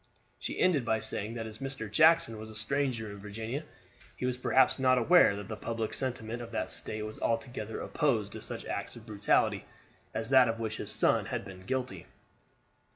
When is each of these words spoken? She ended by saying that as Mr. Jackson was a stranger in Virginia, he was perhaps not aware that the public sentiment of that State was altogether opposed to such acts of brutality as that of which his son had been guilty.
She 0.39 0.57
ended 0.59 0.83
by 0.83 0.99
saying 0.99 1.35
that 1.35 1.45
as 1.45 1.59
Mr. 1.59 1.85
Jackson 1.87 2.39
was 2.39 2.49
a 2.49 2.55
stranger 2.55 3.11
in 3.11 3.19
Virginia, 3.19 3.63
he 4.17 4.25
was 4.25 4.35
perhaps 4.35 4.79
not 4.79 4.97
aware 4.97 5.35
that 5.35 5.47
the 5.47 5.55
public 5.55 5.93
sentiment 5.93 6.41
of 6.41 6.51
that 6.53 6.71
State 6.71 7.03
was 7.03 7.21
altogether 7.21 7.79
opposed 7.79 8.31
to 8.31 8.41
such 8.41 8.65
acts 8.65 8.95
of 8.95 9.05
brutality 9.05 9.63
as 10.11 10.31
that 10.31 10.47
of 10.47 10.59
which 10.59 10.77
his 10.77 10.91
son 10.91 11.27
had 11.27 11.45
been 11.45 11.59
guilty. 11.59 12.07